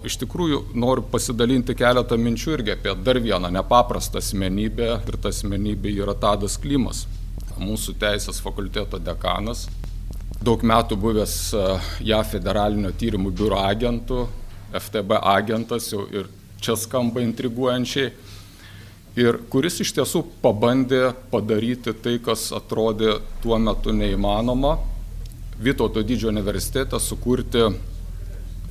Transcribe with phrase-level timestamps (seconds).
[0.00, 4.94] Iš tikrųjų, noriu pasidalinti keletą minčių irgi apie dar vieną nepaprastą asmenybę.
[5.04, 7.04] Ir ta asmenybė yra Tadas Klimas,
[7.60, 9.66] mūsų teisės fakulteto dekanas,
[10.40, 11.64] daug metų buvęs e,
[12.08, 14.22] JAF federalinio tyrimų biuro agentų,
[14.72, 16.30] FTB agentas jau ir
[16.64, 18.14] čia skamba intriguojančiai,
[19.20, 24.78] ir kuris iš tiesų pabandė padaryti tai, kas atrodė tuo metu neįmanoma,
[25.60, 27.66] Vytauto didžiojo universitete sukurti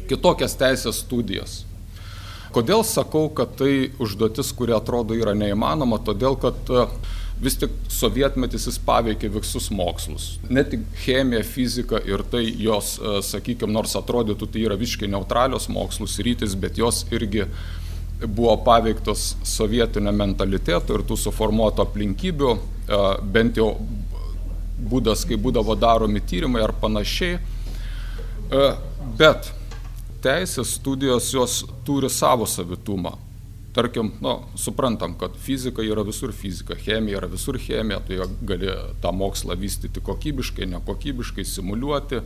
[0.10, 1.64] kitokias teisės studijas.
[2.54, 6.86] Kodėl sakau, kad tai užduotis, kuri atrodo yra neįmanoma, todėl kad e,
[7.46, 10.32] vis tik sovietmetis jis paveikė visus mokslus.
[10.50, 15.70] Ne tik chemija, fizika ir tai jos, e, sakykime, nors atrodytų tai yra visiškai neutralios
[15.70, 17.46] mokslus rytis, bet jos irgi
[18.26, 23.04] buvo paveiktos sovietinio mentaliteto ir tų suformuoto aplinkybių, e,
[23.38, 23.76] bent jau
[24.90, 27.38] būdas, kai būdavo daromi tyrimai ar panašiai.
[29.20, 29.52] Bet
[30.24, 33.16] teisės studijos jos turi savo savitumą.
[33.74, 38.18] Tarkim, nu, suprantam, kad fizika yra visur fizika, chemija yra visur chemija, tai
[38.50, 42.24] gali tą mokslą vystyti kokybiškai, nekokybiškai, simuliuoti.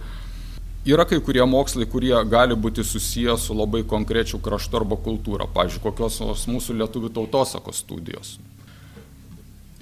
[0.87, 5.83] Yra kai kurie mokslai, kurie gali būti susiję su labai konkrečiu kraštu arba kultūra, pavyzdžiui,
[5.83, 8.37] kokios mūsų lietuvių tautosakos studijos.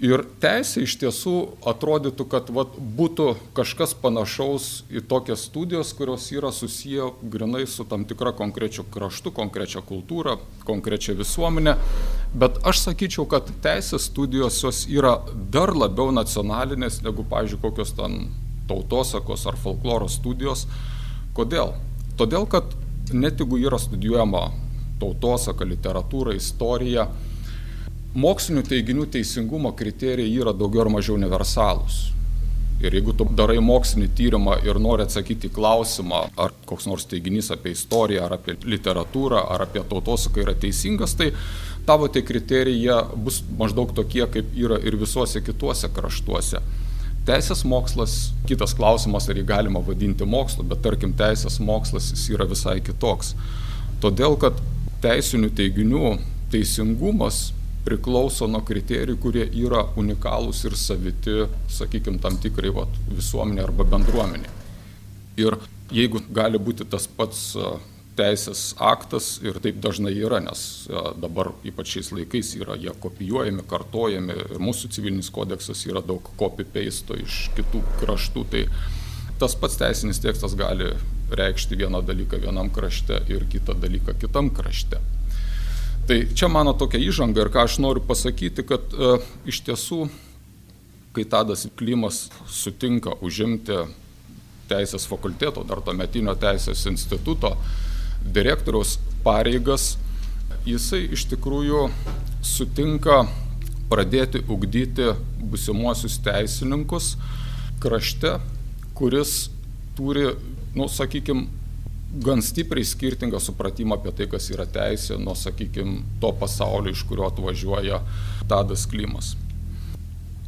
[0.02, 1.34] Ir teisė iš tiesų
[1.70, 8.08] atrodytų, kad vat, būtų kažkas panašaus į tokias studijas, kurios yra susiję grinai su tam
[8.10, 11.76] tikra konkrečia kraštu, konkrečia kultūra, konkrečia visuomenė.
[12.34, 15.20] Bet aš sakyčiau, kad teisės studijos jos yra
[15.54, 18.32] dar labiau nacionalinės negu, pavyzdžiui, kokios ten
[18.72, 20.66] tautosakos ar folkloro studijos.
[21.38, 21.76] Kodėl?
[22.18, 22.74] Todėl, kad
[23.14, 24.48] net jeigu yra studijuojama
[24.98, 27.12] tautosaka, literatūra, istorija,
[28.14, 32.00] mokslinių teiginių teisingumo kriterijai yra daugiau ar mažiau universalūs.
[32.81, 37.76] Ir jeigu tu darai mokslinį tyrimą ir nori atsakyti klausimą, ar koks nors teiginys apie
[37.76, 41.30] istoriją, ar apie literatūrą, ar apie tautosaką yra teisingas, tai
[41.86, 46.64] tavo tie kriterijai bus maždaug tokie, kaip yra ir visuose kituose kraštuose.
[47.22, 48.17] Teisės mokslas,
[48.49, 53.36] kitas klausimas, ar jį galima vadinti mokslu, bet tarkim teisės mokslas jis yra visai kitoks.
[54.02, 54.58] Todėl, kad
[55.05, 56.16] teisinių teiginių
[56.49, 57.52] teisingumas
[57.86, 61.37] priklauso nuo kriterijų, kurie yra unikalūs ir saviti,
[61.71, 64.52] sakykime, tam tikrai vat, visuomenė arba bendruomenė.
[65.42, 65.58] Ir
[65.92, 67.55] jeigu gali būti tas pats
[68.17, 70.87] teisės aktas ir taip dažnai yra, nes
[71.21, 77.17] dabar ypač šiais laikais yra jie kopijuojami, kartojami ir mūsų civilinis kodeksas yra daug copy-paste
[77.23, 78.65] iš kitų kraštų, tai
[79.42, 80.92] tas pats teisinis tekstas gali
[81.31, 84.99] reikšti vieną dalyką vienam krašte ir kitą dalyką kitam krašte.
[86.11, 89.11] Tai čia mano tokia įžanga ir ką aš noriu pasakyti, kad e,
[89.48, 90.10] iš tiesų,
[91.16, 93.77] kai Tadas Klimas sutinka užimti
[94.67, 97.54] teisės fakulteto, dar to metinio teisės instituto
[98.27, 99.94] direktoriaus pareigas,
[100.67, 101.86] jisai iš tikrųjų
[102.43, 103.22] sutinka
[103.88, 107.14] pradėti ugdyti busimuosius teisininkus
[107.80, 108.36] krašte,
[108.99, 109.45] kuris
[109.95, 110.33] turi,
[110.76, 111.48] nu, sakykime,
[112.14, 117.30] gan stipriai skirtingą supratimą apie tai, kas yra teisė, nuo, sakykime, to pasaulio, iš kurio
[117.30, 118.02] atvažiuoja
[118.49, 119.36] Tadas Klimas.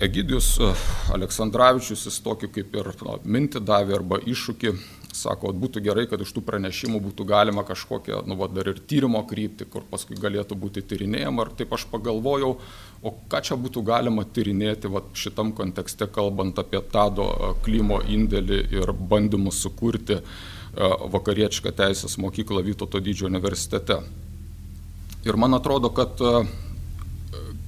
[0.03, 0.73] Egidijus e,
[1.15, 4.73] Aleksandраvičius jis tokį kaip ir no, mintį davė arba iššūkį,
[5.15, 9.21] sako, būtų gerai, kad iš tų pranešimų būtų galima kažkokią, nu, va, dar ir tyrimo
[9.29, 11.45] krypti, kur paskui galėtų būti tyrinėjama.
[11.45, 12.57] Ir taip aš pagalvojau,
[13.05, 18.59] o ką čia būtų galima tyrinėti va, šitam kontekste, kalbant apie Tado e, Klimo indėlį
[18.81, 20.35] ir bandymus sukurti uh,
[20.73, 23.99] vakarietišką teisės mokyklą Vytauto didžiojo universitete.
[25.23, 26.43] Ir man atrodo, kad e,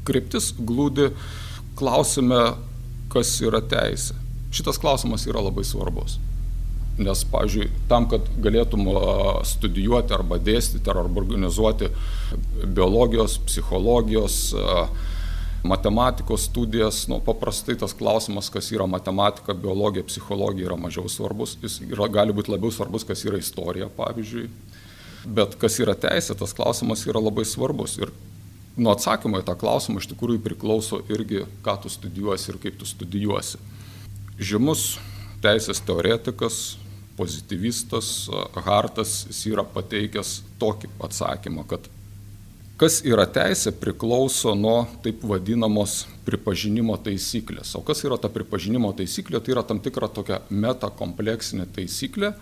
[0.08, 1.12] kryptis glūdi
[1.78, 2.56] klausime,
[3.14, 4.18] kas yra teisė.
[4.56, 6.18] Šitas klausimas yra labai svarbus.
[6.96, 8.98] Nes, pavyzdžiui, tam, kad galėtum e,
[9.48, 11.92] studijuoti arba dėstyti arba organizuoti
[12.66, 14.40] biologijos, psichologijos,
[15.66, 21.80] matematikos studijas, nu, paprastai tas klausimas, kas yra matematika, biologija, psichologija yra mažiau svarbus, jis
[21.88, 24.48] yra, gali būti labiau svarbus, kas yra istorija, pavyzdžiui.
[25.26, 27.98] Bet kas yra teisė, tas klausimas yra labai svarbus.
[27.98, 28.14] Ir
[28.78, 32.88] nuo atsakymo į tą klausimą iš tikrųjų priklauso irgi, ką tu studijuosi ir kaip tu
[32.90, 33.60] studijuosi.
[34.38, 34.88] Žymus
[35.44, 36.78] teisės teoretikas,
[37.16, 38.30] pozityvistas
[38.66, 41.88] Hartas, jis yra pateikęs tokį atsakymą, kad
[42.76, 47.70] Kas yra teisė priklauso nuo taip vadinamos pripažinimo taisyklės.
[47.80, 49.40] O kas yra ta pripažinimo taisyklė?
[49.40, 52.34] Tai yra tam tikra tokia metakompleksinė taisyklė,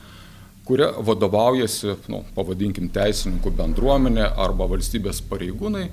[0.65, 5.85] kuria vadovaujasi, nu, pavadinkim, teisininkų bendruomenė arba valstybės pareigūnai,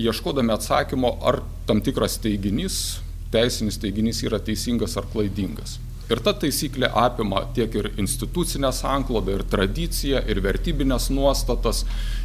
[0.00, 3.02] ieškodami atsakymo, ar tam tikras teiginys,
[3.34, 5.76] teisinis teiginys yra teisingas ar klaidingas.
[6.06, 11.82] Ir ta taisyklė apima tiek ir institucinę sanklodą, ir tradiciją, ir vertybinės nuostatas,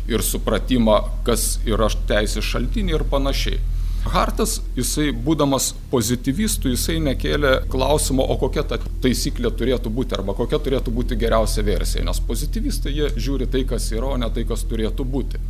[0.10, 3.62] ir supratimą, kas yra teisės šaltiniai ir panašiai.
[4.02, 10.58] Hartas, jisai būdamas pozityvistų, jisai nekėlė klausimo, o kokia ta taisyklė turėtų būti, arba kokia
[10.58, 14.66] turėtų būti geriausia versija, nes pozityvistai jie žiūri tai, kas yra, o ne tai, kas
[14.70, 15.42] turėtų būti.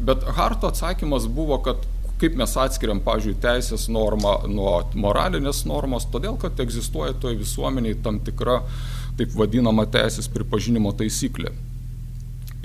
[0.00, 1.84] Bet Harto atsakymas buvo, kad
[2.20, 8.20] kaip mes atskiriam, pavyzdžiui, teisės normą nuo moralinės normos, todėl kad egzistuoja toje visuomeniai tam
[8.24, 8.62] tikra
[9.16, 11.52] taip vadinama teisės pripažinimo taisyklė.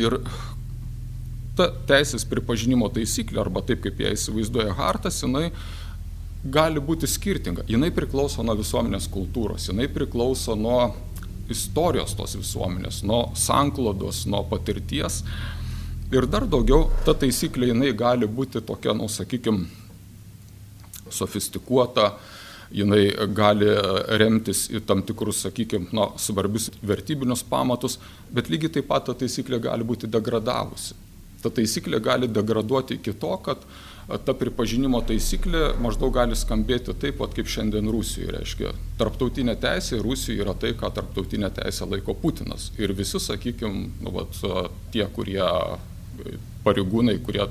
[0.01, 0.17] Ir
[1.59, 5.49] ta teisės pripažinimo taisyklė, arba taip kaip ją įsivaizduoja Hartas, jinai
[6.43, 7.67] gali būti skirtinga.
[7.69, 10.93] Jinai priklauso nuo visuomenės kultūros, jinai priklauso nuo
[11.51, 15.21] istorijos tos visuomenės, nuo sanklodos, nuo patirties.
[16.11, 19.63] Ir dar daugiau, ta taisyklė jinai gali būti tokia, nu, sakykime,
[21.07, 22.09] sofistikuota,
[22.71, 23.05] jinai
[23.35, 23.69] gali
[24.19, 27.95] remtis į tam tikrus, sakykime, nu, svarbius vertybinius pamatus,
[28.31, 30.97] bet lygiai taip pat ta taisyklė gali būti degradavusi.
[31.41, 33.63] Ta taisyklė gali degraduoti iki to, kad
[34.25, 38.33] ta pripažinimo taisyklė maždaug gali skambėti taip, pat kaip šiandien Rusijoje.
[38.35, 42.67] Reiškia, tarptautinė teisė Rusijoje yra tai, ką tarptautinė teisė laiko Putinas.
[42.81, 44.35] Ir visi, sakykime, nu, vat,
[44.91, 45.47] tie, kurie
[46.65, 47.43] pareigūnai, kurie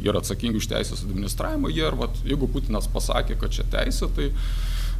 [0.00, 4.30] yra atsakingi už teisės administravimą, jie ir, vat, jeigu Putinas pasakė, kad čia teisė, tai,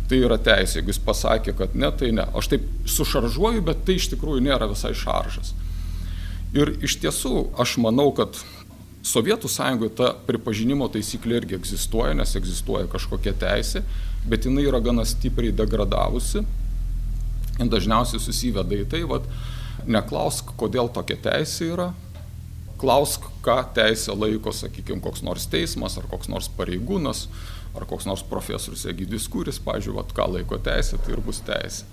[0.09, 0.81] tai yra teisė.
[0.81, 2.25] Jeigu jis pasakė, kad ne, tai ne.
[2.37, 5.53] Aš taip sušaržuoju, bet tai iš tikrųjų nėra visai šaržas.
[6.57, 8.41] Ir iš tiesų aš manau, kad
[9.07, 13.81] Sovietų sąjungoje ta pripažinimo taisyklė irgi egzistuoja, nes egzistuoja kažkokia teisė,
[14.29, 16.43] bet jinai yra gana stipriai degradavusi.
[17.61, 19.25] Ir dažniausiai susiveda į tai, vad,
[19.89, 21.89] neklausk, kodėl tokia teisė yra,
[22.81, 27.27] klausk, ką teisė laiko, sakykime, koks nors teismas ar koks nors pareigūnas
[27.77, 31.87] ar koks nors profesorius Egidijus Kūris, pažiūrėjau, ką laiko teisė, tai ir bus teisė.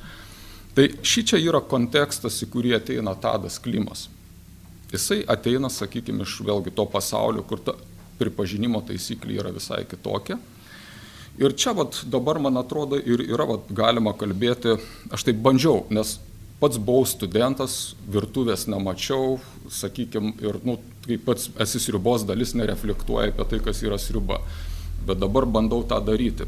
[0.78, 4.07] Tai ši čia yra kontekstas, į kurį ateina Tadas Klimas.
[4.92, 7.74] Jisai ateina, sakykime, iš vėlgi to pasaulio, kur ta
[8.18, 10.38] pripažinimo taisyklė yra visai kitokia.
[11.38, 14.78] Ir čia vat, dabar, man atrodo, ir yra vat, galima kalbėti,
[15.13, 16.16] aš taip bandžiau, nes
[16.59, 19.38] pats buvau studentas, virtuvės nemačiau,
[19.69, 24.42] sakykime, ir, nu, kaip pats esi sriubos dalis, nereflektuoja apie tai, kas yra sriuba.
[25.06, 26.48] Bet dabar bandau tą daryti.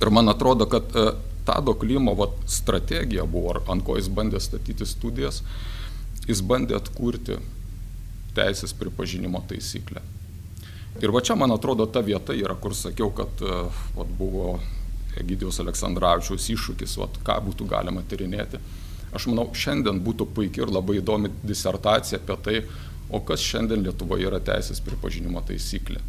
[0.00, 1.10] Ir man atrodo, kad e,
[1.46, 5.42] Tado Klimo vat, strategija buvo, ant ko jis bandė statyti studijas,
[6.26, 7.38] jis bandė atkurti
[8.36, 10.02] teisės pripažinimo taisyklę.
[11.04, 13.60] Ir va čia, man atrodo, ta vieta yra, kur sakiau, kad e,
[13.96, 14.56] vat, buvo
[15.20, 18.60] Egidijos Aleksandраvičiaus iššūkis, vat, ką būtų galima tyrinėti.
[19.16, 22.58] Aš manau, šiandien būtų puikiai ir labai įdomi disertacija apie tai,
[23.08, 26.02] o kas šiandien Lietuvoje yra teisės pripažinimo taisyklė.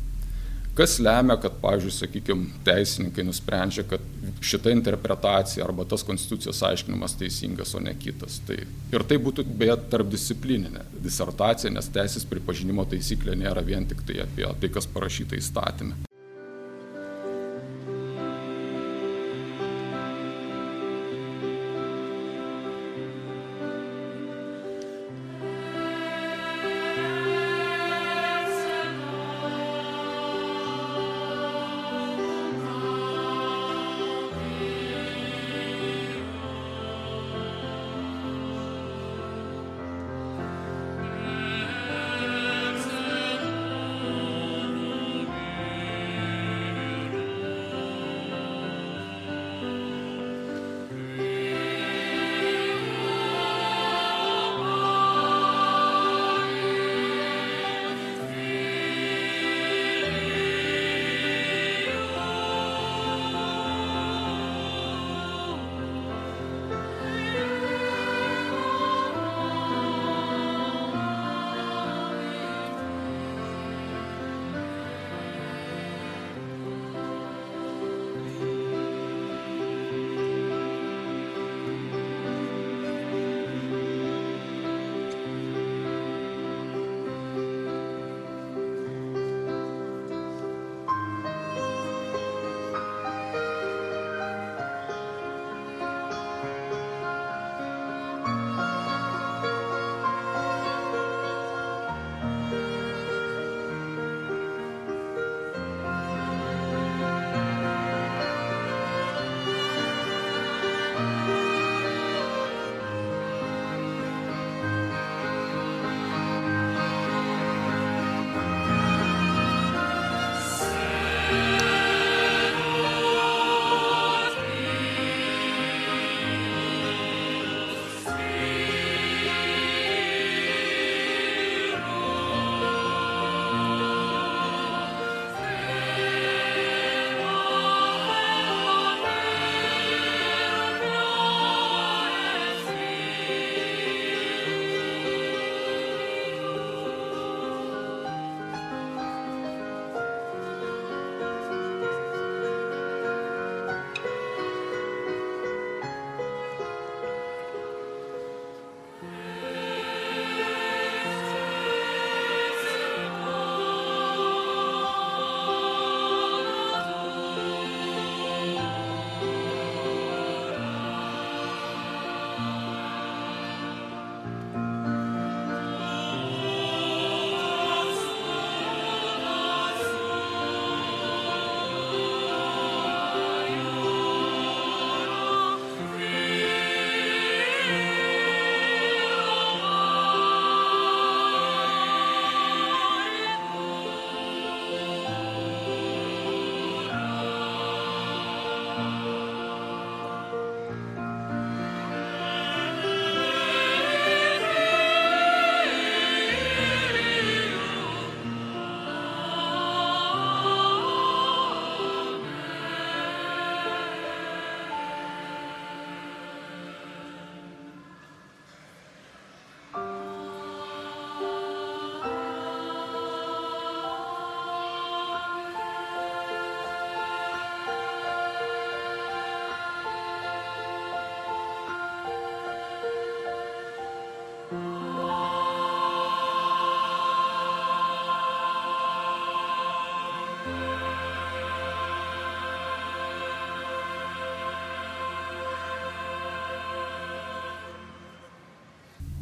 [0.77, 4.04] Kas lemia, kad, pavyzdžiui, sakykime, teisininkai nusprendžia, kad
[4.45, 8.38] šita interpretacija arba tas konstitucijos aiškinimas teisingas, o ne kitas.
[8.45, 8.59] Tai,
[8.94, 14.45] ir tai būtų beje tarpdisciplininė disertacija, nes teisės pripažinimo taisyklė nėra vien tik tai apie
[14.45, 16.04] tai, kas parašyta įstatymė.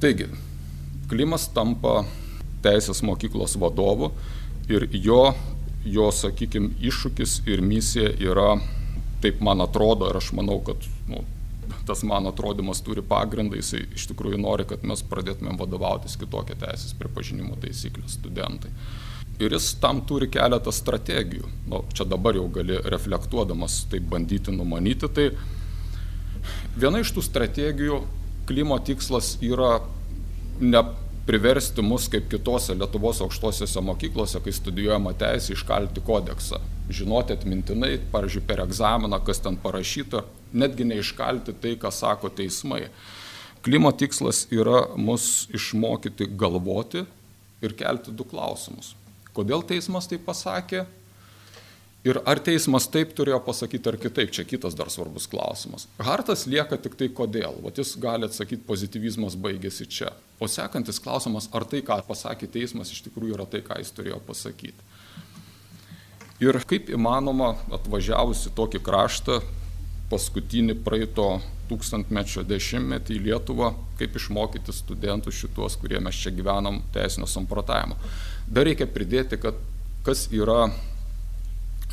[0.05, 0.27] Taigi,
[1.09, 2.03] Klimas tampa
[2.61, 4.11] teisės mokyklos vadovu
[4.69, 5.31] ir jo,
[5.81, 8.51] jo sakykime, iššūkis ir misija yra,
[9.23, 11.23] taip man atrodo, ir aš manau, kad nu,
[11.89, 16.93] tas man atrodymas turi pagrindą, jisai iš tikrųjų nori, kad mes pradėtumėm vadovautis kitokią teisės
[16.99, 18.69] pripažinimo taisyklę studentai.
[19.41, 21.49] Ir jis tam turi keletą strategijų.
[21.73, 25.09] Nu, čia dabar jau gali reflektuodamas tai bandyti numanyti.
[25.09, 25.25] Tai
[26.77, 28.03] viena iš tų strategijų
[28.47, 29.79] klimo tikslas yra
[30.61, 30.83] ne
[31.25, 36.61] priversti mus kaip kitose Lietuvos aukštosiuose mokyklose, kai studijuojama teisė, iškalti kodeksą.
[36.93, 40.21] Žinoti atmintinai, pavyzdžiui, per egzaminą, kas ten parašyta,
[40.53, 42.85] netgi neiškalti tai, ką sako teismai.
[43.65, 47.01] Klimo tikslas yra mus išmokyti galvoti
[47.65, 48.93] ir kelti du klausimus.
[49.33, 50.85] Kodėl teismas tai pasakė
[52.05, 55.87] Ir ar teismas taip turėjo pasakyti ar kitaip, čia kitas dar svarbus klausimas.
[55.97, 60.11] Hartas lieka tik tai kodėl, o jis gali atsakyti, pozitivizmas baigėsi čia.
[60.37, 64.21] O sekantis klausimas, ar tai, ką pasakė teismas, iš tikrųjų yra tai, ką jis turėjo
[64.27, 64.93] pasakyti.
[66.45, 69.41] Ir kaip įmanoma atvažiavusi tokį kraštą,
[70.11, 71.29] paskutinį praeito
[71.71, 77.97] tūkstantmečio dešimtmetį į Lietuvą, kaip išmokyti studentus šitos, kurie mes čia gyvenam teisinio samprotavimo.
[78.45, 79.57] Dar reikia pridėti, kad
[80.05, 80.67] kas yra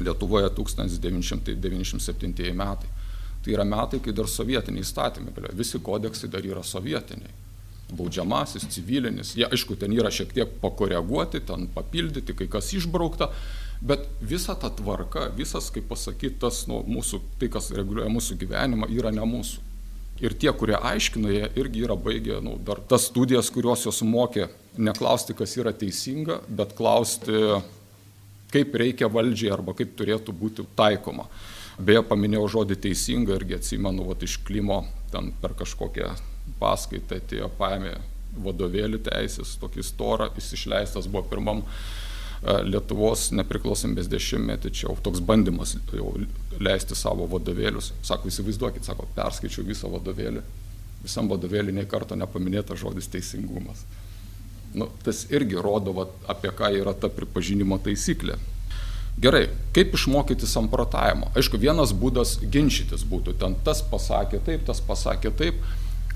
[0.00, 2.90] Lietuvoje 1997 metai.
[3.42, 5.32] Tai yra metai, kai dar sovietiniai įstatymai.
[5.58, 7.40] Visi kodeksai dar yra sovietiniai.
[7.92, 9.34] Baudžiamasis, civilinis.
[9.36, 13.28] Jie, aišku, ten yra šiek tiek pakoreguoti, ten papildyti, kai kas išbraukta.
[13.82, 18.86] Bet visa ta tvarka, visas, kaip pasakyti, tas nu, mūsų, tai, kas reguliuoja mūsų gyvenimą,
[18.94, 19.58] yra ne mūsų.
[20.22, 24.46] Ir tie, kurie aiškino, jie irgi yra baigę nu, dar tas studijas, kuriuos jos mokė,
[24.78, 27.34] neklausti, kas yra teisinga, bet klausti,
[28.52, 31.28] kaip reikia valdžiai arba kaip turėtų būti taikoma.
[31.80, 34.82] Beje, paminėjau žodį teisinga irgi atsimenu, vat, iš klimo
[35.12, 36.12] ten per kažkokią
[36.60, 37.96] paskaitą atėjo paėmė
[38.42, 45.20] vadovėlį teisės, tokį storą, jis išleistas buvo pirmam e, Lietuvos nepriklausomybės dešimtmetį, čia jau toks
[45.24, 46.12] bandymas jau
[46.60, 47.92] leisti savo vadovėlius.
[48.04, 50.44] Sako, įsivaizduokit, sako, perskaičiau visą vadovėlį,
[51.04, 53.84] visam vadovėlį nei karto nepaminėta žodis teisingumas.
[54.74, 58.38] Nu, tas irgi rodo, va, apie ką yra ta pripažinimo taisyklė.
[59.20, 59.42] Gerai,
[59.76, 61.28] kaip išmokyti samprotavimo?
[61.36, 65.60] Aišku, vienas būdas ginčytis būtų, ten tas pasakė taip, tas pasakė taip.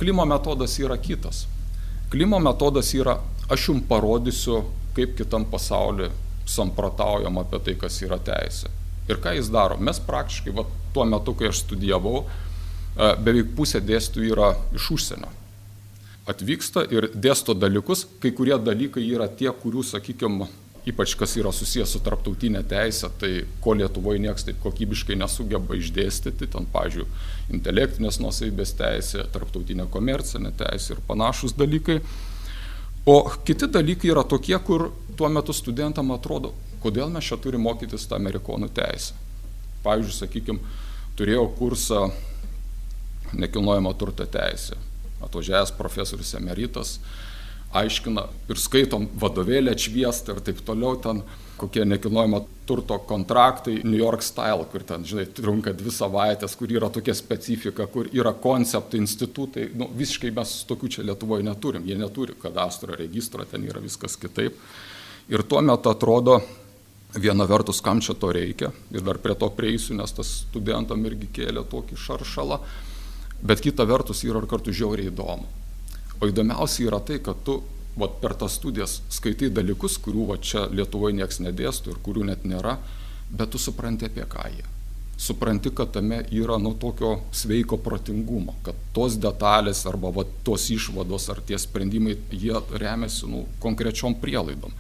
[0.01, 1.45] Klimo metodas yra kitas.
[2.13, 3.19] Klimo metodas yra,
[3.53, 4.63] aš jums parodysiu,
[4.97, 6.09] kaip kitam pasauliu
[6.49, 8.73] samprotaujam apie tai, kas yra teisė.
[9.11, 9.77] Ir ką jis daro?
[9.77, 15.29] Mes praktiškai, va, tuo metu, kai aš studijavau, e, beveik pusė dėstytojų yra iš užsienio
[16.26, 20.49] atvyksta ir dėsto dalykus, kai kurie dalykai yra tie, kurių, sakykime,
[20.87, 23.30] ypač kas yra susijęs su tarptautinė teisė, tai
[23.62, 27.09] ko Lietuvoje niekas taip kokybiškai nesugeba išdėstyti, ten, pažiūrėjau,
[27.54, 32.00] intelektinės nusaibės teisė, tarptautinė komercinė teisė ir panašus dalykai.
[33.06, 36.52] O kiti dalykai yra tokie, kur tuo metu studentam atrodo,
[36.83, 39.14] kodėl mes čia turime mokytis tą amerikonų teisę.
[39.87, 40.75] Pavyzdžiui, sakykime,
[41.18, 42.09] turėjau kursą
[43.35, 44.78] nekilnojamo turto teisė
[45.26, 46.97] atvažiavęs profesorius emeritas,
[47.76, 51.23] aiškina ir skaitom vadovėlį atšviestą ir taip toliau ten
[51.56, 56.90] kokie nekilnojamo turto kontraktai New York style, kur ten, žinai, trunka dvi savaitės, kur yra
[56.92, 62.37] tokia specifika, kur yra konceptų institutai, nu, visiškai mes tokių čia Lietuvoje neturim, jie neturi
[62.42, 64.59] kadastro registro, ten yra viskas kitaip.
[65.33, 66.40] Ir tuo metu atrodo,
[67.16, 71.30] viena vertus, kam čia to reikia, ir dar prie to prieisiu, nes tas studentam irgi
[71.40, 72.61] kėlė tokį šaršalą,
[73.43, 75.49] bet kita vertus yra ir kartu žiauriai įdomu.
[76.21, 77.61] O įdomiausia yra tai, kad tu
[77.97, 82.45] vat, per tas studijas skaitai dalykus, kurių va, čia Lietuvoje niekas nedėstų ir kurių net
[82.49, 82.76] nėra,
[83.31, 84.64] bet tu supranti apie ką jie.
[85.16, 91.31] Supranti, kad tame yra nu tokio sveiko protingumo, kad tos detalės arba va, tos išvados
[91.33, 94.76] ar tie sprendimai, jie remiasi nu, konkrečiom prielaidom.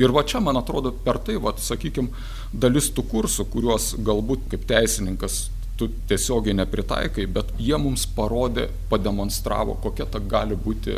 [0.00, 2.10] Ir va čia, man atrodo, per tai, va, sakykime,
[2.52, 5.44] dalis tų kursų, kuriuos galbūt kaip teisininkas
[5.82, 10.94] tu tiesiogiai nepritaikai, bet jie mums parodė, pademonstravo, kokia ta gali būti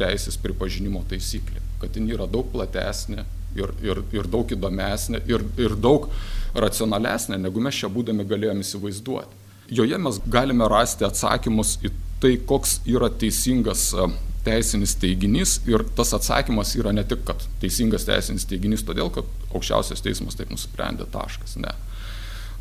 [0.00, 1.60] teisės pripažinimo taisyklė.
[1.80, 6.08] Kad jin yra daug platesnė ir, ir, ir daug įdomesnė ir, ir daug
[6.56, 9.44] racionalesnė, negu mes čia būdami galėjome įsivaizduoti.
[9.76, 11.90] Joje mes galime rasti atsakymus į
[12.22, 14.06] tai, koks yra teisingas e,
[14.46, 20.04] teisinis teiginys ir tas atsakymas yra ne tik, kad teisingas teisinis teiginys todėl, kad aukščiausias
[20.04, 21.58] teismas taip nusprendė taškas.
[21.60, 21.74] Ne.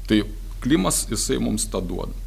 [0.09, 0.23] Tai
[0.65, 2.25] klimas jisai mums tą duoda.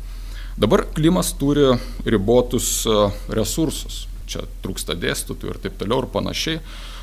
[0.58, 1.66] Dabar klimas turi
[2.04, 2.94] ribotus e,
[3.34, 4.06] resursus.
[4.28, 6.58] čia trūksta dėstytojų ir taip toliau ir panašiai.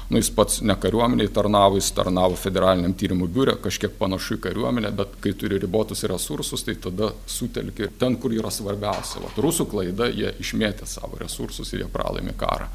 [0.09, 4.91] Nu, jis pats ne kariuomeniai tarnavo, jis tarnavo federaliniam tyrimų biure, kažkiek panašu į kariuomenę,
[4.99, 9.23] bet kai turi ribotus resursus, tai tada sutelki ten, kur yra svarbiausia.
[9.23, 12.69] Vat, rusų klaida, jie išmėtė savo resursus ir jie pralaimi karą.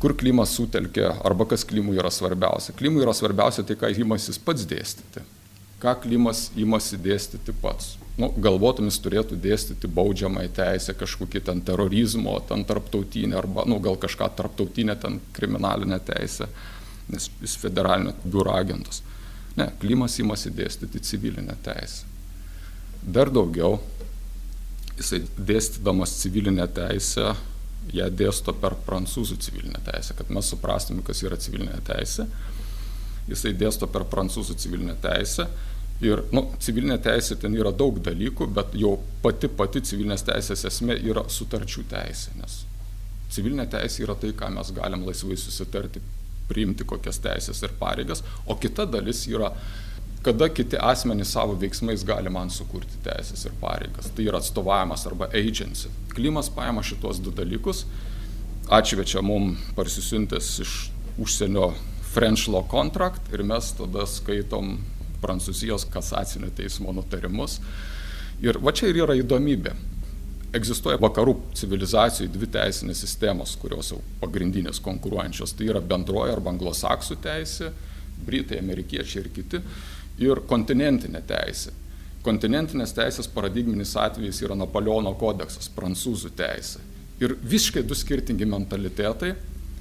[0.00, 2.78] Kur klimas sutelkia, arba kas klimui yra svarbiausia.
[2.78, 5.26] Klimui yra svarbiausia tai, ką įmasis pats dėstyti.
[5.82, 12.34] Ką klimas įmasi dėstyti pats nu, galvotum jis turėtų dėstyti baudžiamąją teisę, kažkokį ten terorizmo,
[12.48, 16.48] ten tarptautinę, arba, nu, gal kažką tarptautinę, ten kriminalinę teisę,
[17.12, 19.02] nes jis federalinio biuro agentas.
[19.56, 22.08] Ne, klimas įmasi dėstyti civilinę teisę.
[23.02, 23.80] Dar daugiau,
[24.96, 27.32] jisai dėstydamas civilinę teisę,
[27.92, 32.28] ją dėsto per prancūzų civilinę teisę, kad mes suprastume, kas yra civilinė teisė.
[33.26, 35.48] Jisai dėsto per prancūzų civilinę teisę
[36.02, 40.98] Ir nu, civilinė teisė ten yra daug dalykų, bet jau pati pati civilinės teisės esmė
[40.98, 42.62] yra sutarčių teisė, nes
[43.32, 46.02] civilinė teisė yra tai, ką mes galim laisvai susitarti,
[46.50, 49.52] priimti kokias teisės ir pareigas, o kita dalis yra,
[50.26, 54.10] kada kiti asmenys savo veiksmais gali man sukurti teisės ir pareigas.
[54.14, 55.90] Tai yra atstovavimas arba agency.
[56.12, 57.86] Klimas paima šitos du dalykus,
[58.72, 60.76] atšvečia mum parsisiuntęs iš
[61.22, 61.72] užsienio
[62.12, 64.76] French Law Contract ir mes tada skaitom
[65.22, 67.60] Prancūzijos kasacinio teismo nutarimus.
[68.42, 69.74] Ir va čia ir yra įdomybė.
[70.52, 75.54] Egzistuoja vakarų civilizacijų dvi teisinės sistemos, kurios jau pagrindinės konkuruojančios.
[75.56, 77.70] Tai yra bendroji arba anglosaksų teisė,
[78.26, 79.62] britai, amerikiečiai ir kiti,
[80.20, 81.72] ir kontinentinė teisė.
[82.22, 86.82] Kontinentinės teisės paradigminis atvejis yra Napoleono kodeksas, prancūzų teisė.
[87.22, 89.32] Ir visiškai du skirtingi mentalitetai.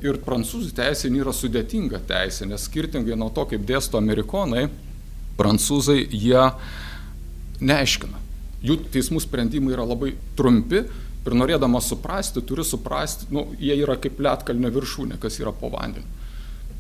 [0.02, 4.64] Ir prancūzų teisė nėra sudėtinga teisė, nes skirtingai nuo to, kaip dėsto amerikonai,
[5.42, 6.48] prancūzai jie
[7.62, 8.20] neaiškina.
[8.62, 10.84] Jų teismų sprendimai yra labai trumpi
[11.26, 16.06] ir norėdamas suprasti, turi suprasti, nu, jie yra kaip lietkalnio viršūnė, kas yra po vandeniu.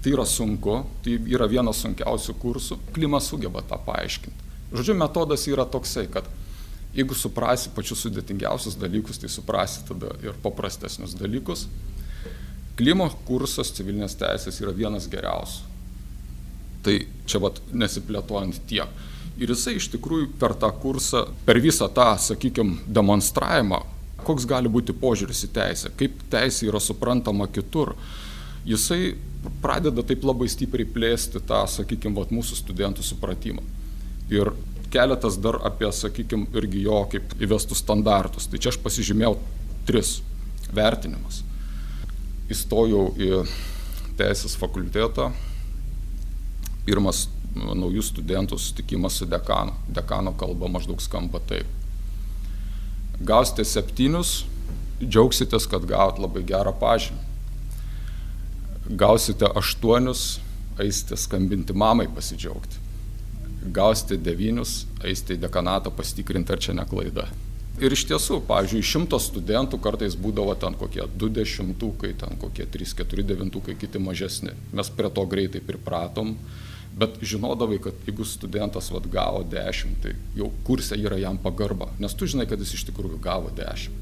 [0.01, 4.49] Tai yra sunku, tai yra vienas sunkiausių kursų, klimas sugeba tą paaiškinti.
[4.71, 6.29] Žodžiu, metodas yra toksai, kad
[6.95, 11.67] jeigu suprasi pačius sudėtingiausius dalykus, tai suprasi tada ir paprastesnius dalykus.
[12.79, 15.70] Klimo kursas civilinės teisės yra vienas geriausių.
[16.85, 16.97] Tai
[17.29, 19.01] čia vat nesiplėtojant tiek.
[19.41, 23.79] Ir jisai iš tikrųjų per tą kursą, per visą tą, sakykime, demonstravimą,
[24.25, 27.95] koks gali būti požiūris į teisę, kaip teisė yra suprantama kitur,
[28.67, 29.15] jisai
[29.63, 33.63] pradeda taip labai stipriai plėsti tą, sakykime, vat, mūsų studentų supratimą.
[34.31, 34.53] Ir
[34.93, 38.49] keletas dar apie, sakykime, irgi jo kaip įvestų standartus.
[38.51, 39.37] Tai čia aš pasižymėjau
[39.87, 40.19] tris
[40.75, 41.41] vertinimus.
[42.51, 43.45] Įstojau į
[44.19, 45.31] teisės fakultetą
[46.87, 49.75] pirmas naujų studentų susitikimas su dekanu.
[49.91, 51.67] Dekano kalba maždaug skamba taip.
[53.21, 54.45] Gausite septynius,
[55.01, 57.19] džiaugsitės, kad gaut labai gerą pažymį.
[58.97, 60.39] Gausite aštuonius,
[60.81, 62.79] eisite skambinti mamai pasidžiaugti.
[63.75, 67.27] Gausite devynius, eisite į dekanatą pasitikrinti, ar čia neklaida.
[67.81, 72.95] Ir iš tiesų, pavyzdžiui, šimto studentų kartais būdavo ten kokie du dešimtukai, ten kokie trys,
[72.97, 74.53] keturi devintukai, kiti mažesni.
[74.75, 76.35] Mes prie to greitai pripratom
[76.97, 82.13] Bet žinodavai, kad jeigu studentas vat, gavo 10, tai jau kursė yra jam pagarba, nes
[82.17, 83.95] tu žinai, kad jis iš tikrųjų gavo 10.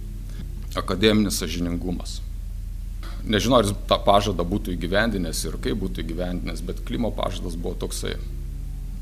[0.80, 2.17] Akademinis sažiningumas.
[3.30, 7.75] Nežinau, ar jis tą pažadą būtų įgyvendinęs ir kaip būtų įgyvendinęs, bet klimo pažadas buvo
[7.84, 8.15] toksai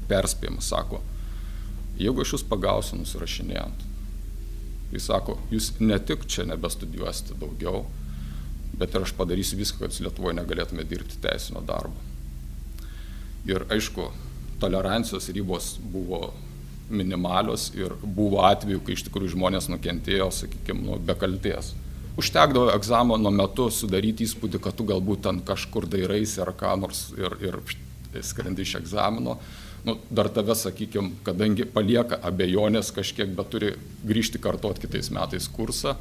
[0.10, 1.00] perspėjimas, sako,
[2.00, 3.86] jeigu aš jūs pagausiu nusirašinėjant,
[4.92, 7.86] jis sako, jūs ne tik čia nebestudijuosite daugiau,
[8.78, 12.17] bet ir aš padarysiu viską, kad Lietuvoje negalėtume dirbti teisinio darbo.
[13.48, 14.10] Ir aišku,
[14.60, 16.34] tolerancijos ribos buvo
[16.90, 21.74] minimalios ir buvo atveju, kai iš tikrųjų žmonės nukentėjo, sakykime, nu, be kalties.
[22.18, 27.36] Užtekdavo egzamino metu sudaryti įspūdį, kad tu galbūt ten kažkur dairaisi ar ką nors ir,
[27.44, 27.60] ir
[28.26, 29.38] skrendi iš egzamino.
[29.86, 33.76] Nu, dar tave, sakykime, kadangi palieka abejonės kažkiek, bet turi
[34.08, 35.94] grįžti kartuoti kitais metais kursą.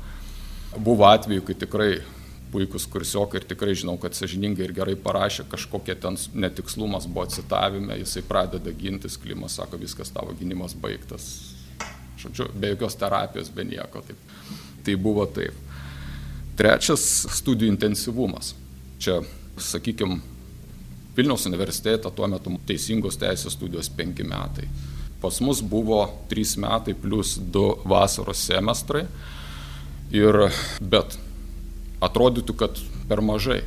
[0.77, 1.91] Buvo atveju, kai tikrai
[2.53, 7.99] puikus kursiokai ir tikrai žinau, kad sažiningai ir gerai parašė, kažkokie ten netikslumas buvo citavime,
[8.01, 11.27] jisai pradeda gintis, klimas sako, viskas tavo gynimas baigtas.
[12.21, 14.01] Žodžiu, be jokios terapijos, be nieko.
[14.07, 14.31] Taip.
[14.87, 15.53] Tai buvo taip.
[16.57, 17.03] Trečias-
[17.41, 18.55] studijų intensyvumas.
[18.99, 19.21] Čia,
[19.59, 20.21] sakykime,
[21.17, 24.69] Vilniaus universitete tuo metu teisingos teisės studijos penki metai.
[25.21, 29.07] Pas mus buvo trys metai plus du vasaros semestrai.
[30.13, 30.37] Ir,
[30.81, 31.17] bet
[32.05, 33.63] atrodytų, kad per mažai.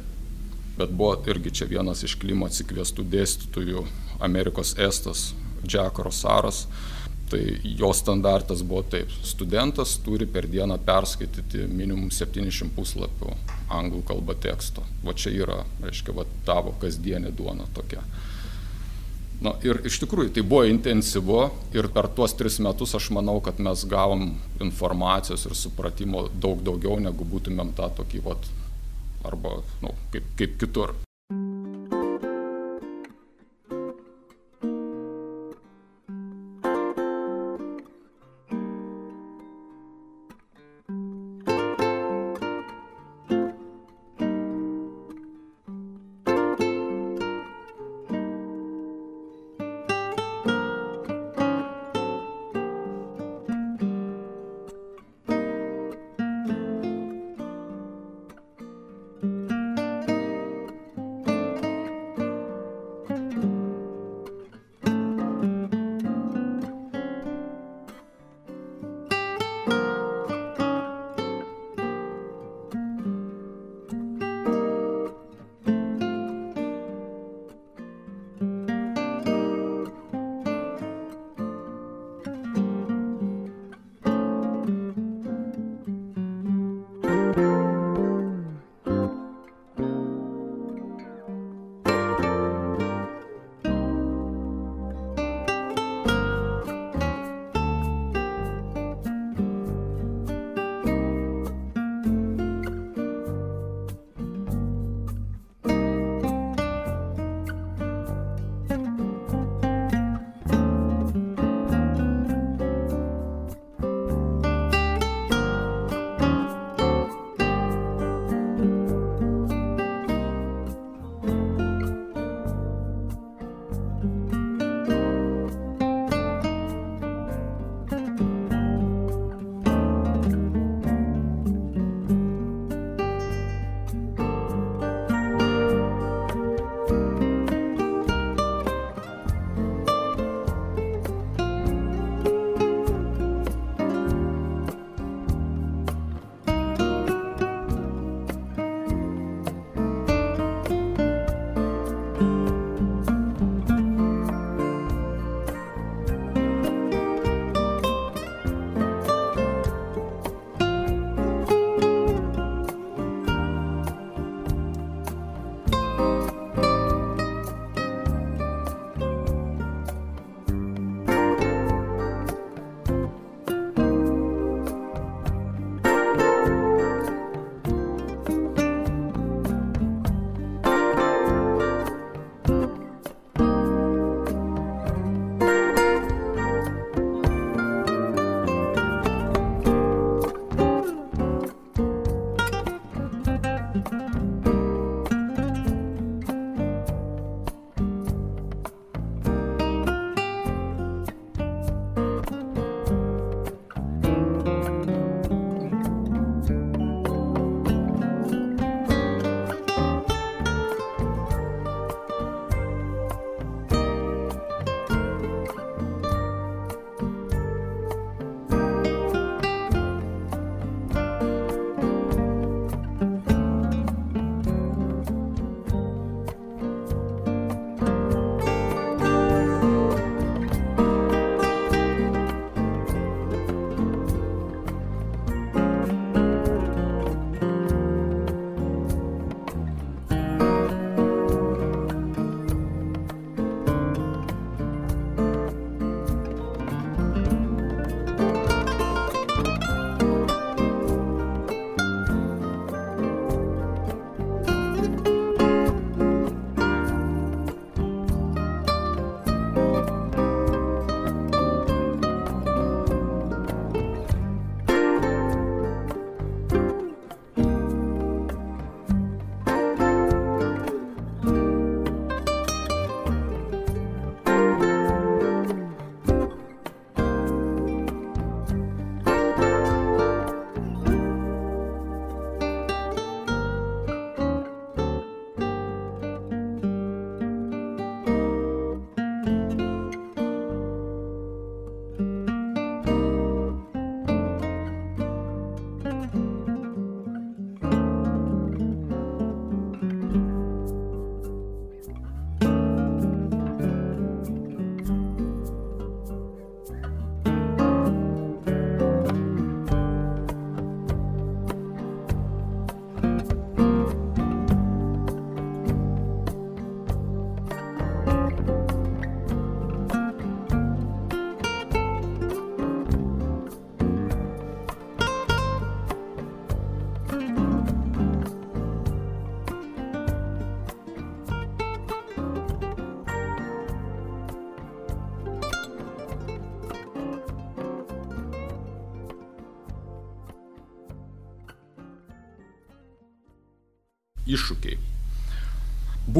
[0.80, 3.84] Bet buvo irgi čia vienas iš klimo atsikviestų dėstytojų,
[4.24, 5.34] Amerikos Estas,
[5.65, 6.65] Džeko Rosaras.
[7.30, 7.42] Tai
[7.78, 13.36] jo standartas buvo taip, studentas turi per dieną perskaityti minimum 700 puslapių
[13.70, 14.82] anglų kalba teksto.
[15.06, 18.02] Va čia yra, reiškia, va tavo kasdienė duona tokia.
[19.39, 23.62] Na ir iš tikrųjų tai buvo intensyvu ir per tuos tris metus aš manau, kad
[23.63, 28.49] mes gavom informacijos ir supratimo daug daugiau, negu būtumėm tą tokį, vat,
[29.23, 30.97] arba, nu, kaip, kaip kitur.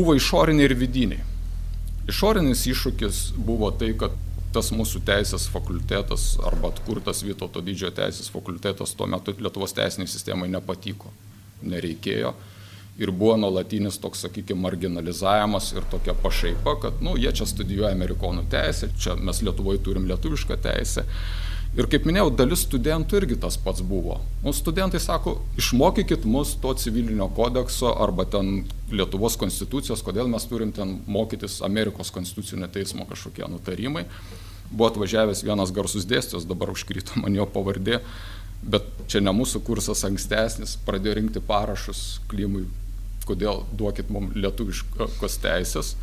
[0.10, 1.20] Buvo išoriniai ir vidiniai.
[2.10, 4.16] Išorinis iššūkis buvo tai, kad
[4.56, 10.48] tas mūsų teisės fakultetas arba atkurtas Vytauto didžiojo teisės fakultetas tuo metu Lietuvos teisiniai sistemai
[10.50, 11.12] nepatiko,
[11.62, 12.32] nereikėjo
[12.98, 18.48] ir buvo nuolatinis toks, sakykime, marginalizavimas ir tokia pašaipa, kad, nu, jie čia studijuoja amerikonų
[18.50, 21.06] teisę, čia mes Lietuvoje turim lietuvišką teisę.
[21.78, 24.18] Ir kaip minėjau, dalis studentų irgi tas pats buvo.
[24.42, 30.74] O studentai sako, išmokykit mus to civilinio kodekso arba ten Lietuvos konstitucijos, kodėl mes turim
[30.74, 34.08] ten mokytis Amerikos konstitucinio teismo kažkokie nutarimai.
[34.72, 38.02] Buvo atvažiavęs vienas garsus dėstytojas, dabar užkrito man jo pavardė,
[38.66, 42.66] bet čia ne mūsų kursas ankstesnis, pradėjo rinkti parašus klimui
[43.30, 45.94] kodėl duokit mums lietuviškos teisės.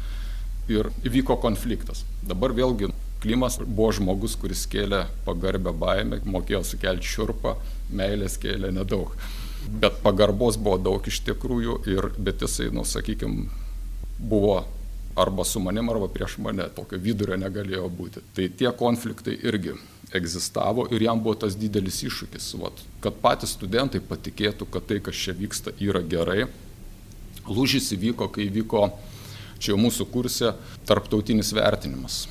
[0.66, 2.02] Ir įvyko konfliktas.
[2.26, 2.90] Dabar vėlgi
[3.26, 7.56] Klimas buvo žmogus, kuris kėlė pagarbę baimę, mokėjo sukelti šurpą,
[7.90, 9.16] meilės kėlė nedaug.
[9.82, 13.48] Bet pagarbos buvo daug iš tikrųjų, ir, bet jisai, nu, sakykime,
[14.20, 14.60] buvo
[15.18, 18.22] arba su manim, arba prieš mane, tokio vidurio negalėjo būti.
[18.36, 19.74] Tai tie konfliktai irgi
[20.14, 25.18] egzistavo ir jam buvo tas didelis iššūkis, vat, kad patys studentai patikėtų, kad tai, kas
[25.26, 26.46] čia vyksta, yra gerai,
[27.46, 28.86] Lūžis įvyko, kai įvyko
[29.58, 30.54] čia jau mūsų kursė
[30.86, 32.24] tarptautinis vertinimas.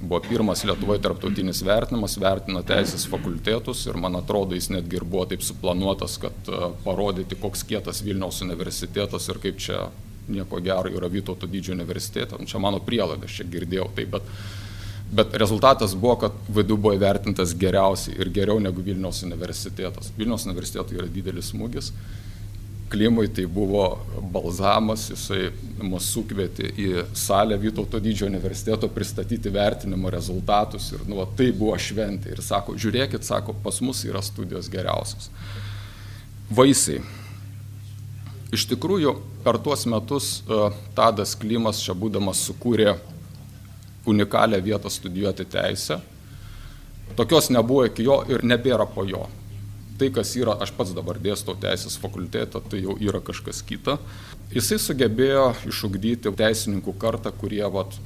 [0.00, 5.24] Buvo pirmas Lietuvoje tarptautinis vertinimas, vertino teisės fakultetus ir man atrodo jis netgi ir buvo
[5.30, 9.86] taip suplanuotas, kad e, parodyti, koks kietas Vilniaus universitetas ir kaip čia
[10.28, 12.36] nieko gero yra Vytauto didžiojo universitete.
[12.44, 14.28] Čia mano prielaida, aš čia girdėjau tai, bet,
[15.16, 20.12] bet rezultatas buvo, kad VDU buvo įvertintas geriausiai ir geriau negu Vilniaus universitetas.
[20.18, 21.94] Vilniaus universitetui yra didelis smūgis
[22.88, 23.98] Klimui tai buvo
[24.30, 25.48] balzamas, jisai
[25.82, 32.36] mus sukvietė į salę Vytauto didžiojo universiteto pristatyti vertinimo rezultatus ir nu, tai buvo šventė.
[32.36, 35.30] Ir sako, žiūrėkit, sako, pas mus yra studijos geriausios.
[36.54, 37.00] Vaisiai.
[38.54, 42.94] Iš tikrųjų, per tuos metus uh, Tadas Klimas čia būdamas sukūrė
[44.06, 45.98] unikalią vietą studijuoti teisę.
[47.18, 49.26] Tokios nebuvo iki jo ir nebėra po jo
[50.00, 53.98] tai, kas yra, aš pats dabar dėstau teisės fakultetą, tai jau yra kažkas kita.
[54.54, 57.96] Jisai sugebėjo išugdyti teisininkų kartą, kurie vat,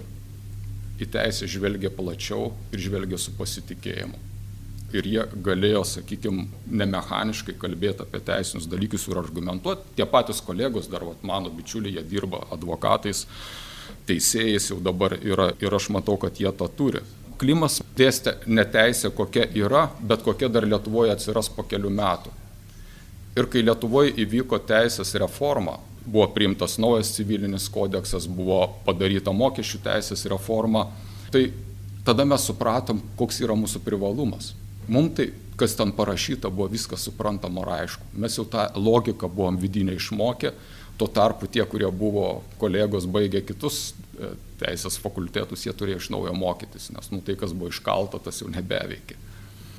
[1.00, 4.18] į teisę žvelgia plačiau ir žvelgia su pasitikėjimu.
[4.90, 9.94] Ir jie galėjo, sakykime, nemechaniškai kalbėti apie teisinius dalykus ir argumentuoti.
[9.98, 13.22] Tie patys kolegos, dar vat, mano bičiuliai, jie dirba advokatais,
[14.09, 17.05] teisėjais jau dabar yra ir aš matau, kad jie tą turi.
[17.40, 22.33] Klimas dėstė neteisė, kokia yra, bet kokia dar Lietuvoje atsiras po kelių metų.
[23.40, 30.26] Ir kai Lietuvoje įvyko teisės reforma, buvo priimtas naujas civilinis kodeksas, buvo padaryta mokesčių teisės
[30.29, 30.88] reforma,
[31.33, 31.46] tai
[32.05, 34.53] tada mes supratom, koks yra mūsų privalumas.
[34.90, 38.11] Mums tai, kas ten parašyta, buvo viskas suprantama ir aišku.
[38.20, 40.53] Mes jau tą logiką buvom vidinę išmokę,
[41.00, 46.36] tuo tarpu tie, kurie buvo kolegos baigę kitus e, teisės fakultetus, jie turėjo iš naujo
[46.36, 49.16] mokytis, nes nu, tai, kas buvo iškalta, tas jau nebeveikia.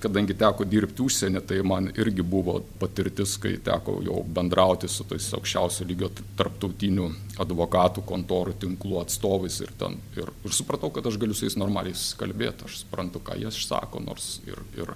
[0.01, 5.27] Kadangi teko dirbti užsienį, tai man irgi buvo patirtis, kai teko jau bendrauti su tais
[5.37, 7.05] aukščiausio lygio tarptautinių
[7.45, 11.93] advokatų kontorų tinklų atstovais ir, ten, ir, ir supratau, kad aš galiu su jais normaliai
[11.93, 14.95] susikalbėti, aš suprantu, ką jie išsako, nors ir, ir,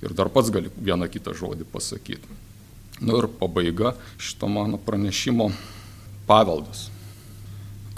[0.00, 2.40] ir dar pats galiu vieną kitą žodį pasakyti.
[3.00, 5.50] Na nu ir pabaiga šito mano pranešimo
[6.26, 6.88] paveldas.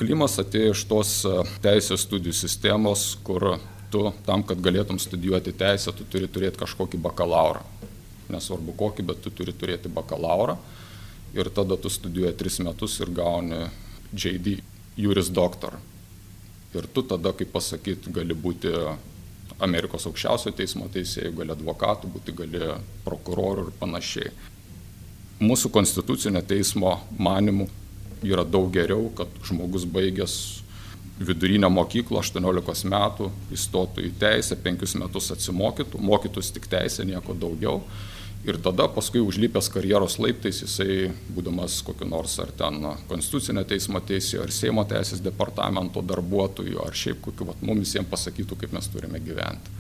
[0.01, 1.33] Klimas atėjo iš tos e,
[1.65, 3.59] teisės studijų sistemos, kur
[3.93, 7.65] tu tam, kad galėtum studijuoti teisę, tu turi turėti kažkokį bakalaurą.
[8.31, 10.57] Nesvarbu kokį, bet tu turi turėti bakalaurą.
[11.37, 13.67] Ir tada tu studijuoji tris metus ir gauni
[14.13, 14.61] JD,
[14.99, 15.77] juris doktor.
[16.75, 18.73] Ir tu tada, kaip pasakyti, gali būti
[19.61, 22.73] Amerikos aukščiausio teismo teisėjų, gali advokatų būti, gali
[23.05, 24.33] prokurorų ir panašiai.
[25.41, 27.65] Mūsų konstitucinio teismo manimų
[28.29, 30.35] yra daug geriau, kad žmogus baigęs
[31.21, 37.81] vidurinę mokyklą 18 metų įstotų į teisę, 5 metus atsimokytų, mokytųsi tik teisę, nieko daugiau.
[38.45, 44.45] Ir tada paskui užlipęs karjeros laiptais jisai, būdamas kokiu nors ar ten konstitucinio teismo teisėjo,
[44.45, 49.21] ar Seimo teisės departamento darbuotojų, ar šiaip kokiu, vat, mums visiems pasakytų, kaip mes turime
[49.25, 49.77] gyventi.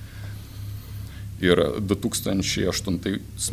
[1.40, 2.98] Ir 2008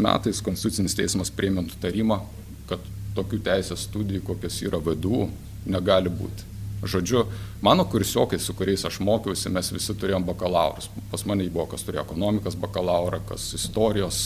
[0.04, 2.19] metais Konstitucinis teismas priėmė nutarimą,
[2.67, 2.84] kad
[3.15, 5.30] tokių teisės studijų, kokios yra VDU,
[5.71, 6.43] negali būti.
[6.84, 7.23] Žodžiu,
[7.65, 10.91] mano kursiokai, su kuriais aš mokiausi, mes visi turėjom bakalaurus.
[11.10, 14.19] Pas mane buvo, kas turėjo ekonomikos bakalaurą, kas istorijos,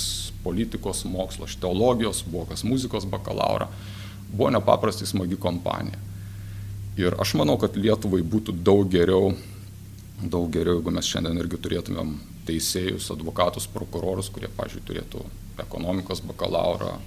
[0.44, 3.70] politikos mokslo, teologijos, buvo kas muzikos bakalaurą.
[4.34, 6.02] Buvo nepaprastai smagi kompanija.
[7.00, 9.32] Ir aš manau, kad Lietuvai būtų daug geriau,
[10.22, 12.16] daug geriau, jeigu mes šiandien irgi turėtumėm
[12.48, 15.24] teisėjus, advokatus, prokurorus, kurie, pažiūrėjau, turėtų
[15.62, 16.98] ekonomikos bakalaurą,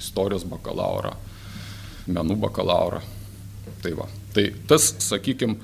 [0.00, 1.16] istorijos bakalaurą.
[2.06, 2.98] menų bakalaurą.
[3.82, 4.08] Tai va.
[4.34, 5.56] Tai tas, sakykime,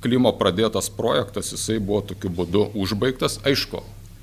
[0.00, 3.36] Klimo pradėtas projektas, jisai buvo tokiu būdu užbaigtas.
[3.44, 3.82] Aišku,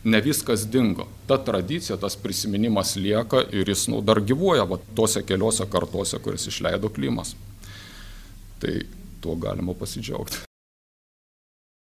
[0.09, 1.05] ne viskas dingo.
[1.29, 6.49] Ta tradicija, tas prisiminimas lieka ir jis nu, dar gyvuoja va, tose keliose kartose, kuris
[6.49, 7.35] išleido Klimas.
[8.57, 8.73] Tai
[9.21, 10.46] tuo galima pasidžiaugti.